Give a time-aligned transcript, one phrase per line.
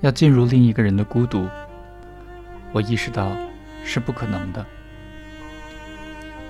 [0.00, 1.46] 要进入另一个人的孤独，
[2.72, 3.30] 我意识到
[3.84, 4.64] 是不可能的。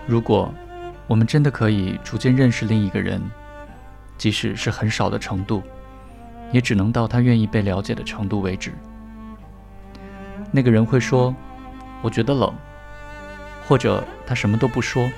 [0.07, 0.53] 如果
[1.07, 3.21] 我们真的可以逐渐认识另一个人，
[4.17, 5.63] 即使是很少的程度，
[6.53, 8.73] 也只能到他愿意被了解的程度为止。
[10.53, 11.35] 那个人会说
[12.03, 12.55] ：“我觉得冷。”
[13.67, 15.09] 或者他什么都不说，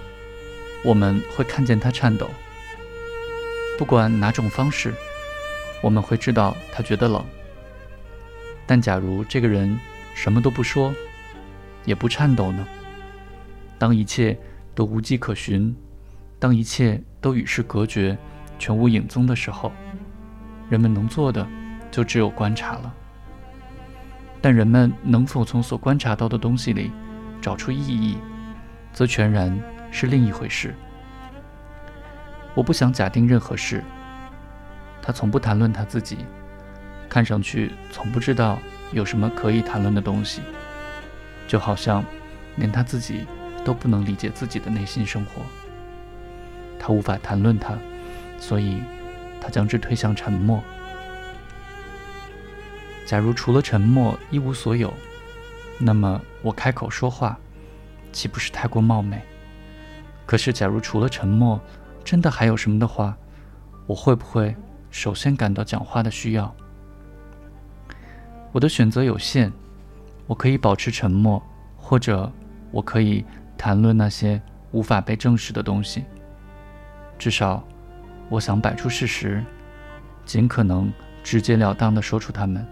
[0.84, 2.28] 我们会看见他颤抖。
[3.78, 4.94] 不管哪种方式，
[5.82, 7.24] 我们会知道他觉得冷。
[8.66, 9.78] 但假如这个人
[10.14, 10.94] 什么都不说，
[11.84, 12.66] 也不颤抖呢？
[13.78, 14.38] 当一切
[14.74, 15.74] 都无迹可寻，
[16.38, 18.16] 当一切都与世隔绝，
[18.58, 19.72] 全无影踪的时候，
[20.68, 21.46] 人们能做的
[21.90, 22.94] 就只有观察了。
[24.40, 26.90] 但人们能否从所观察到的东西里
[27.40, 28.16] 找出意义？
[28.92, 29.56] 则全然
[29.90, 30.74] 是另一回事。
[32.54, 33.82] 我不想假定任何事。
[35.00, 36.18] 他从不谈论他自己，
[37.12, 38.58] 看上去从不知道
[38.90, 40.40] 有什么可以谈论的东西，
[41.46, 42.02] 就好像
[42.56, 43.26] 连他自己
[43.62, 45.42] 都不能理解自己的内心生活。
[46.78, 47.76] 他无法谈论他，
[48.38, 48.80] 所以
[49.42, 50.62] 他将之推向沉默。
[53.04, 54.90] 假如除了沉默一无所有，
[55.78, 57.38] 那么我开口说话。
[58.10, 59.20] 岂不是太过冒昧？
[60.24, 61.60] 可是，假如除了沉默，
[62.02, 63.14] 真的还有什么的话，
[63.86, 64.56] 我会不会
[64.90, 66.54] 首先感到讲话的需要？
[68.52, 69.50] 我的选择有限，
[70.26, 71.42] 我可以保持沉默，
[71.74, 72.30] 或者
[72.70, 73.24] 我可以
[73.56, 74.40] 谈论那些
[74.72, 76.04] 无法被证实的东西。
[77.18, 77.66] 至少，
[78.28, 79.42] 我想摆出事实，
[80.26, 80.92] 尽可能
[81.24, 82.66] 直截了当地说出他们，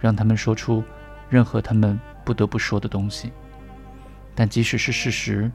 [0.00, 0.82] 让他们说出
[1.28, 3.30] 任何他们不得不说的东西。
[4.34, 5.52] 但即使是事实，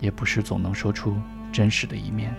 [0.00, 1.14] 也不是总能说出
[1.52, 2.34] 真实的一面。